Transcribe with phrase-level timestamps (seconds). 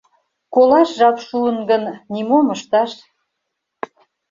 [0.53, 2.91] Колаш жап шуын гын, нимом ышташ.